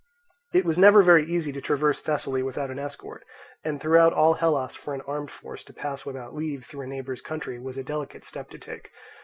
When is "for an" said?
4.73-5.01